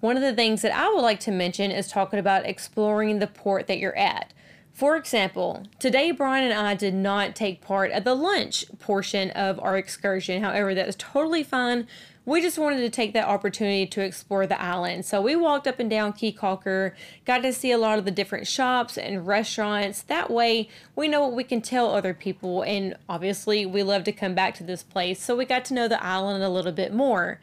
One 0.01 0.17
of 0.17 0.23
the 0.23 0.35
things 0.35 0.63
that 0.63 0.73
I 0.73 0.89
would 0.89 1.03
like 1.03 1.21
to 1.21 1.31
mention 1.31 1.71
is 1.71 1.89
talking 1.89 2.19
about 2.19 2.47
exploring 2.47 3.19
the 3.19 3.27
port 3.27 3.67
that 3.67 3.79
you're 3.79 3.97
at. 3.97 4.33
For 4.79 4.95
example, 4.95 5.65
today 5.81 6.13
Brian 6.13 6.49
and 6.49 6.53
I 6.57 6.77
did 6.77 6.95
not 6.95 7.35
take 7.35 7.61
part 7.61 7.91
at 7.91 8.05
the 8.05 8.15
lunch 8.15 8.65
portion 8.79 9.33
of 9.33 9.59
our 9.59 9.77
excursion. 9.77 10.41
However, 10.41 10.73
that 10.73 10.87
is 10.87 10.95
totally 10.95 11.43
fine. 11.43 11.89
We 12.25 12.41
just 12.41 12.59
wanted 12.59 12.83
to 12.83 12.89
take 12.89 13.13
that 13.15 13.27
opportunity 13.27 13.87
to 13.87 14.01
explore 14.03 14.47
the 14.47 14.61
island. 14.63 15.05
So 15.05 15.21
we 15.21 15.35
walked 15.35 15.67
up 15.67 15.81
and 15.81 15.91
down 15.91 16.13
Caye 16.13 16.33
Caulker, 16.33 16.93
got 17.25 17.39
to 17.39 17.53
see 17.53 17.73
a 17.73 17.77
lot 17.77 17.99
of 17.99 18.05
the 18.05 18.13
different 18.13 18.47
shops 18.47 18.97
and 18.97 19.27
restaurants. 19.27 20.03
That 20.03 20.31
way, 20.31 20.69
we 20.95 21.09
know 21.09 21.23
what 21.23 21.35
we 21.35 21.43
can 21.43 21.61
tell 21.61 21.93
other 21.93 22.15
people. 22.15 22.63
And 22.63 22.95
obviously, 23.09 23.67
we 23.67 23.83
love 23.83 24.05
to 24.05 24.13
come 24.13 24.37
back 24.37 24.55
to 24.59 24.63
this 24.63 24.85
place. 24.85 25.21
So 25.21 25.35
we 25.35 25.45
got 25.45 25.65
to 25.65 25.75
know 25.75 25.89
the 25.89 26.01
island 26.01 26.45
a 26.45 26.49
little 26.49 26.71
bit 26.71 26.95
more. 26.95 27.41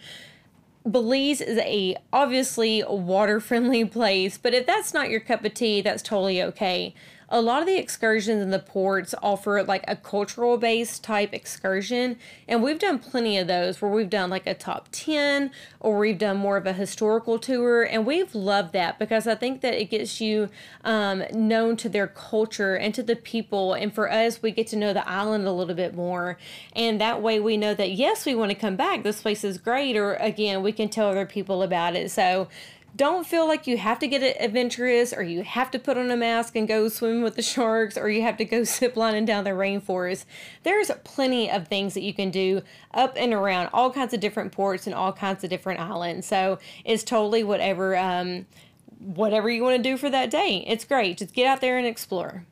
Belize 0.90 1.42
is 1.42 1.58
a 1.58 1.98
obviously 2.14 2.82
water 2.88 3.42
friendly 3.42 3.84
place, 4.00 4.38
but 4.38 4.54
if 4.54 4.66
that's 4.66 4.94
not 4.94 5.10
your 5.10 5.20
cup 5.20 5.44
of 5.44 5.54
tea, 5.54 5.82
that's 5.82 6.02
totally 6.02 6.42
okay 6.42 6.96
a 7.30 7.42
lot 7.42 7.62
of 7.62 7.68
the 7.68 7.78
excursions 7.78 8.42
in 8.42 8.52
the 8.52 8.60
ports 8.60 9.16
offer 9.22 9.64
like 9.64 9.84
a 9.88 9.96
cultural 9.96 10.58
based 10.58 11.04
type 11.04 11.34
excursion 11.34 12.18
and 12.48 12.62
we've 12.62 12.80
done 12.80 13.00
plenty 13.00 13.38
of 13.38 13.48
those 13.48 13.82
where 13.82 13.92
we've 13.92 14.10
done 14.10 14.30
like 14.30 14.46
a 14.46 14.54
top 14.54 14.88
10 14.92 15.52
or 15.80 15.98
we've 15.98 16.18
done 16.18 16.38
more 16.38 16.58
of 16.58 16.68
a 16.68 16.74
historical 16.74 17.40
tour 17.40 17.84
and 17.84 18.06
we've 18.06 18.36
loved 18.36 18.74
that 18.74 19.00
because 19.00 19.28
i 19.28 19.36
think 19.36 19.62
that 19.62 19.74
it 19.74 19.90
gets 19.90 20.20
you 20.22 20.50
um, 20.84 21.24
known 21.32 21.76
to 21.76 21.90
their 21.90 22.08
culture 22.08 22.76
and 22.76 22.94
to 22.94 23.02
the 23.02 23.16
people 23.16 23.74
and 23.74 23.94
for 23.94 24.12
us 24.12 24.42
we 24.42 24.52
get 24.52 24.68
to 24.68 24.76
know 24.76 24.94
the 24.94 25.08
island 25.08 25.48
a 25.48 25.52
little 25.52 25.76
bit 25.76 25.96
more 25.96 26.38
and 26.76 27.00
that 27.02 27.22
way 27.22 27.40
we 27.40 27.58
know 27.58 27.74
that 27.74 27.92
yes 27.92 28.26
we 28.26 28.36
want 28.36 28.52
to 28.52 28.56
come 28.56 28.76
back. 28.76 29.04
This 29.04 29.22
place 29.22 29.44
is 29.44 29.58
great 29.58 29.96
or 29.96 30.16
again 30.16 30.64
we 30.64 30.72
can 30.72 30.90
tell 30.90 31.10
other 31.10 31.26
people 31.26 31.64
about 31.64 31.96
it. 31.96 32.12
So 32.12 32.48
don't 32.96 33.28
feel 33.28 33.48
like 33.48 33.68
you 33.68 33.78
have 33.78 34.00
to 34.00 34.08
get 34.08 34.38
adventurous 34.40 35.12
or 35.12 35.24
you 35.24 35.44
have 35.44 35.70
to 35.72 35.80
put 35.80 35.98
on 35.98 36.10
a 36.12 36.18
mask 36.18 36.56
and 36.56 36.68
go 36.68 36.88
swim 36.88 37.22
with 37.22 37.36
the 37.36 37.42
sharks 37.42 37.98
or 37.98 38.10
you 38.10 38.22
have 38.22 38.38
to 38.38 38.46
go 38.46 38.64
zip 38.66 38.96
lining 38.96 39.26
down 39.26 39.44
the 39.44 39.52
rainforest. 39.52 40.26
There's 40.64 40.92
plenty 41.04 41.50
of 41.50 41.68
things 41.68 41.94
that 41.94 42.04
you 42.04 42.14
can 42.14 42.32
do 42.32 42.62
up 42.94 43.16
and 43.18 43.34
around 43.34 43.70
all 43.74 43.92
kinds 43.92 44.14
of 44.14 44.20
different 44.20 44.52
ports 44.52 44.86
and 44.88 44.96
all 44.96 45.12
kinds 45.12 45.44
of 45.44 45.50
different 45.50 45.80
islands. 45.80 46.28
So 46.28 46.60
it's 46.84 47.04
totally 47.04 47.44
whatever 47.44 47.98
um, 47.98 48.46
whatever 49.00 49.50
you 49.50 49.64
want 49.64 49.78
to 49.78 49.84
do 49.84 49.98
for 49.98 50.10
that 50.10 50.30
day. 50.30 50.64
It's 50.68 50.86
great. 50.86 51.18
Just 51.18 51.34
get 51.34 51.48
out 51.48 51.62
there 51.62 51.78
and 51.78 51.86
explore. 51.86 52.46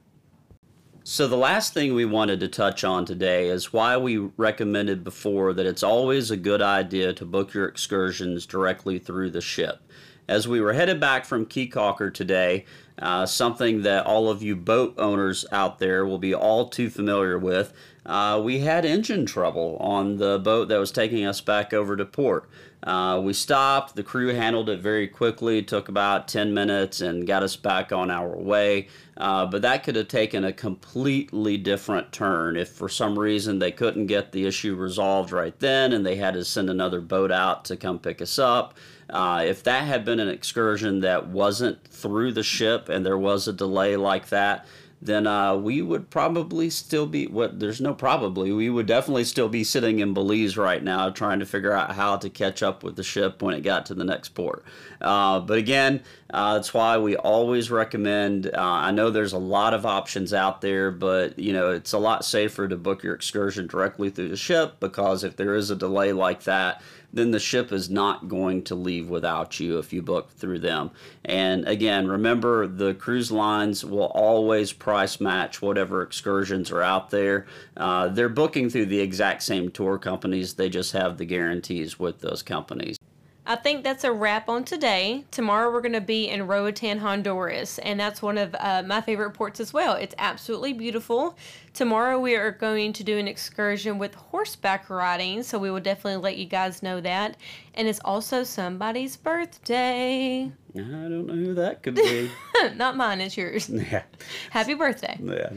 So, 1.05 1.27
the 1.27 1.35
last 1.35 1.73
thing 1.73 1.93
we 1.93 2.05
wanted 2.05 2.39
to 2.39 2.47
touch 2.47 2.85
on 2.85 3.03
today 3.03 3.50
is 3.50 3.73
why 3.73 3.97
we 3.97 4.17
recommended 4.38 5.03
before 5.03 5.51
that 5.53 5.65
it's 5.65 5.83
always 5.83 6.31
a 6.31 6.38
good 6.38 6.62
idea 6.62 7.12
to 7.12 7.25
book 7.25 7.53
your 7.53 7.65
excursions 7.65 8.45
directly 8.45 9.00
through 9.00 9.31
the 9.31 9.41
ship. 9.41 9.81
As 10.27 10.47
we 10.47 10.61
were 10.61 10.73
headed 10.73 10.99
back 10.99 11.25
from 11.25 11.45
Caye 11.45 11.67
Caulker 11.67 12.13
today, 12.13 12.65
uh, 12.97 13.25
something 13.25 13.81
that 13.81 14.05
all 14.05 14.29
of 14.29 14.41
you 14.41 14.55
boat 14.55 14.93
owners 14.97 15.45
out 15.51 15.79
there 15.79 16.05
will 16.05 16.17
be 16.17 16.33
all 16.33 16.69
too 16.69 16.89
familiar 16.89 17.37
with. 17.37 17.73
Uh, 18.05 18.39
we 18.43 18.59
had 18.59 18.85
engine 18.85 19.25
trouble 19.25 19.77
on 19.79 20.17
the 20.17 20.39
boat 20.39 20.69
that 20.69 20.79
was 20.79 20.91
taking 20.91 21.25
us 21.25 21.41
back 21.41 21.73
over 21.73 21.97
to 21.97 22.05
port. 22.05 22.49
Uh, 22.83 23.19
we 23.23 23.31
stopped, 23.31 23.95
the 23.95 24.03
crew 24.03 24.33
handled 24.33 24.69
it 24.69 24.81
very 24.81 25.07
quickly, 25.07 25.59
it 25.59 25.67
took 25.67 25.87
about 25.87 26.27
10 26.27 26.53
minutes 26.53 26.99
and 26.99 27.25
got 27.25 27.41
us 27.41 27.55
back 27.55 27.93
on 27.93 28.11
our 28.11 28.37
way. 28.37 28.87
Uh, 29.15 29.45
but 29.45 29.61
that 29.61 29.83
could 29.83 29.95
have 29.95 30.09
taken 30.09 30.43
a 30.43 30.51
completely 30.51 31.57
different 31.57 32.11
turn 32.11 32.57
if 32.57 32.69
for 32.69 32.89
some 32.89 33.17
reason 33.17 33.59
they 33.59 33.71
couldn't 33.71 34.07
get 34.07 34.33
the 34.33 34.45
issue 34.45 34.75
resolved 34.75 35.31
right 35.31 35.59
then 35.59 35.93
and 35.93 36.05
they 36.05 36.17
had 36.17 36.33
to 36.33 36.43
send 36.43 36.69
another 36.69 36.99
boat 36.99 37.31
out 37.31 37.63
to 37.63 37.77
come 37.77 37.99
pick 37.99 38.21
us 38.21 38.37
up. 38.37 38.77
Uh, 39.10 39.43
if 39.45 39.63
that 39.63 39.86
had 39.86 40.05
been 40.05 40.19
an 40.19 40.29
excursion 40.29 41.01
that 41.01 41.27
wasn't 41.27 41.83
through 41.88 42.31
the 42.31 42.43
ship 42.43 42.89
and 42.89 43.05
there 43.05 43.17
was 43.17 43.48
a 43.48 43.53
delay 43.53 43.95
like 43.95 44.29
that, 44.29 44.65
then 45.05 45.27
uh, 45.27 45.55
we 45.55 45.81
would 45.81 46.10
probably 46.10 46.69
still 46.69 47.05
be 47.05 47.27
what 47.27 47.60
there's 47.60 47.81
no 47.81 47.93
probably 47.93 48.51
we 48.51 48.69
would 48.69 48.86
definitely 48.86 49.24
still 49.24 49.50
be 49.50 49.63
sitting 49.63 50.00
in 50.00 50.13
Belize 50.13 50.55
right 50.55 50.81
now 50.81 51.10
trying 51.10 51.39
to 51.39 51.45
figure 51.45 51.74
out 51.74 51.91
how 51.91 52.15
to 52.17 52.29
catch 52.29 52.63
up 52.63 52.83
with 52.83 52.95
the 52.95 53.03
ship 53.03 53.41
when 53.41 53.53
it 53.53 53.62
got 53.62 53.86
to 53.88 53.93
the 53.93 54.05
next 54.05 54.29
port. 54.29 54.63
Uh, 55.01 55.39
but 55.41 55.57
again, 55.57 56.01
uh, 56.33 56.53
that's 56.53 56.74
why 56.74 56.98
we 56.98 57.17
always 57.17 57.69
recommend. 57.69 58.48
Uh, 58.48 58.62
I 58.62 58.91
know 58.91 59.10
there's 59.10 59.33
a 59.33 59.38
lot 59.38 59.74
of 59.74 59.86
options 59.86 60.33
out 60.33 60.62
there, 60.62 60.89
but 60.89 61.38
you 61.38 61.51
know 61.51 61.72
it's 61.72 61.93
a 61.93 62.00
lot 62.00 62.24
safer 62.24 62.67
to 62.67 62.77
book 62.77 63.03
your 63.03 63.13
excursion 63.13 63.67
directly 63.67 64.10
through 64.10 64.29
the 64.29 64.38
ship 64.38 64.79
because 64.79 65.24
if 65.24 65.36
there 65.36 65.55
is 65.55 65.69
a 65.69 65.75
delay 65.75 66.13
like 66.13 66.43
that, 66.43 66.81
then 67.13 67.32
the 67.32 67.39
ship 67.39 67.72
is 67.72 67.89
not 67.89 68.27
going 68.27 68.63
to 68.63 68.75
leave 68.75 69.08
without 69.08 69.60
you 69.60 69.77
if 69.77 69.93
you 69.93 70.01
book 70.01 70.32
through 70.32 70.60
them. 70.60 70.89
And 71.24 71.65
again, 71.67 72.08
remember 72.08 72.65
the 72.65 72.96
cruise 72.96 73.32
lines 73.32 73.86
will 73.86 74.12
always 74.15 74.74
price 74.74 75.22
match 75.22 75.62
whatever 75.62 76.01
excursions 76.01 76.72
are 76.72 76.82
out 76.82 77.12
there. 77.12 77.46
Uh, 77.77 78.08
they're 78.08 78.29
booking 78.29 78.70
through 78.70 78.88
the 78.88 79.00
exact 79.00 79.43
same 79.43 79.70
tour 79.70 79.98
companies, 79.98 80.55
they 80.55 80.70
just 80.70 80.91
have 80.93 81.17
the 81.17 81.25
guarantees 81.25 82.00
with 82.00 82.20
those 82.20 82.41
companies. 82.41 82.98
I 83.45 83.57
think 83.57 83.83
that's 83.83 84.05
a 84.05 84.12
wrap 84.12 84.47
on 84.47 84.63
today. 84.63 85.25
Tomorrow 85.31 85.71
we're 85.73 85.81
going 85.81 85.91
to 85.91 86.01
be 86.01 86.29
in 86.29 86.47
Roatan, 86.47 87.00
Honduras, 87.00 87.77
and 87.79 88.00
that's 88.00 88.21
one 88.21 88.38
of 88.38 88.55
uh, 88.57 88.83
my 88.85 89.01
favorite 89.01 89.31
ports 89.31 89.59
as 89.59 89.73
well. 89.73 89.95
It's 89.95 90.15
absolutely 90.17 90.71
beautiful. 90.71 91.38
Tomorrow 91.73 92.21
we 92.21 92.35
are 92.35 92.51
going 92.51 92.93
to 92.93 93.03
do 93.03 93.17
an 93.17 93.27
excursion 93.27 94.00
with 94.00 94.15
horseback 94.15 94.89
riding, 94.89 95.43
so 95.43 95.59
we 95.59 95.69
will 95.69 95.81
definitely 95.81 96.21
let 96.21 96.38
you 96.38 96.45
guys 96.45 96.81
know 96.81 97.01
that. 97.01 97.35
And 97.73 97.85
it's 97.85 98.00
also 98.05 98.45
somebody's 98.45 99.17
birthday. 99.17 100.50
I 100.73 100.79
don't 100.79 101.27
know 101.27 101.33
who 101.33 101.53
that 101.55 101.83
could 101.83 101.95
be. 101.95 102.31
Not 102.75 102.95
mine, 102.95 103.19
it's 103.19 103.35
yours. 103.35 103.67
yeah. 103.69 104.03
Happy 104.51 104.73
birthday. 104.73 105.19
Yeah. 105.21 105.50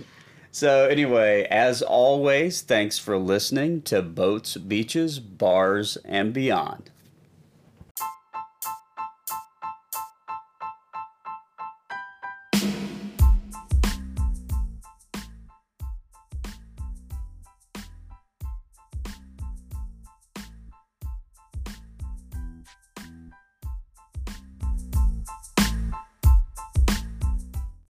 So, 0.51 0.89
anyway, 0.89 1.47
as 1.51 1.83
always, 1.83 2.63
thanks 2.63 2.99
for 2.99 3.17
listening 3.17 3.83
to 3.83 4.03
Boats, 4.03 4.57
Beaches, 4.57 5.21
Bars, 5.21 5.99
and 6.05 6.33
Beyond. 6.33 6.91